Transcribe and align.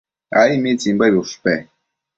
Ai. 0.39 0.55
¿mitsimbuebi 0.63 1.19
ushpe? 1.23 1.53